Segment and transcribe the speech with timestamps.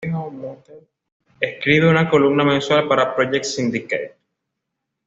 [1.39, 4.15] Escribe una columna mensual para Project Syndicate.